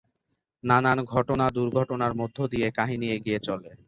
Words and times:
নানান 0.63 0.99
ঘটনা, 1.05 1.45
দুর্ঘটনার 1.49 2.13
মধ্য 2.15 2.37
দিয়ে 2.47 2.67
কাহিনী 2.71 3.07
এগিয়ে 3.11 3.39
চলে। 3.39 3.69